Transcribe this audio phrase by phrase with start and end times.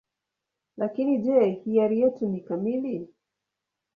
[0.77, 3.07] Lakini je, hiari yetu ni kamili?